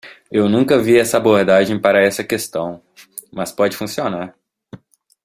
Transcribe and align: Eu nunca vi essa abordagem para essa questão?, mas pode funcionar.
Eu 0.31 0.49
nunca 0.49 0.79
vi 0.81 0.97
essa 0.97 1.17
abordagem 1.17 1.79
para 1.79 2.01
essa 2.03 2.23
questão?, 2.23 2.81
mas 3.31 3.51
pode 3.51 3.77
funcionar. 3.77 4.35